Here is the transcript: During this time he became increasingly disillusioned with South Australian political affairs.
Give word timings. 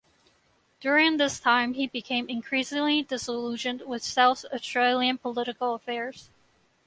During 0.79 1.17
this 1.17 1.39
time 1.39 1.75
he 1.75 1.85
became 1.85 2.27
increasingly 2.27 3.03
disillusioned 3.03 3.83
with 3.85 4.01
South 4.03 4.45
Australian 4.51 5.19
political 5.19 5.75
affairs. 5.75 6.31